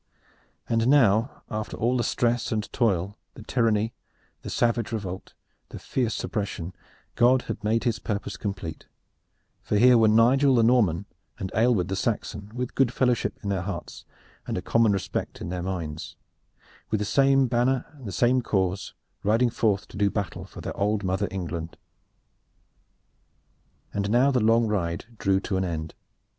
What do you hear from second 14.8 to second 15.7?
respect in their